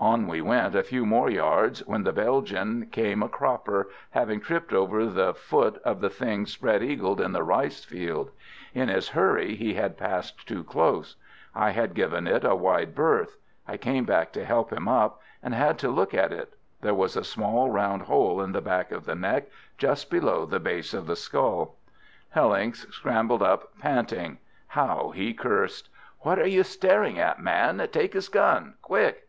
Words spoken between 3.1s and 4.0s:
a cropper,